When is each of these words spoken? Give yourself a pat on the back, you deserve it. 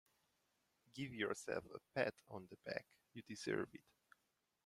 Give 0.95 1.13
yourself 1.13 1.63
a 1.75 1.79
pat 1.93 2.15
on 2.27 2.47
the 2.49 2.57
back, 2.65 2.87
you 3.13 3.21
deserve 3.27 3.67
it. 3.75 3.83